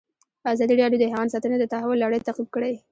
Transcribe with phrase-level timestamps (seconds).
[0.53, 2.73] ازادي راډیو د حیوان ساتنه د تحول لړۍ تعقیب کړې.